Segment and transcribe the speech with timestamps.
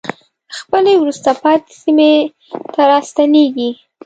[0.57, 2.13] خپلې وروسته پاتې سیمې
[2.73, 3.69] ته راستنېږي.